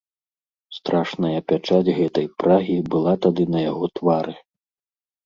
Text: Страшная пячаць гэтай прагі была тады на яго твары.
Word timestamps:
Страшная 0.77 1.39
пячаць 1.51 1.93
гэтай 1.97 2.27
прагі 2.45 2.79
была 2.95 3.13
тады 3.27 3.47
на 3.57 3.63
яго 3.71 3.85
твары. 4.01 4.33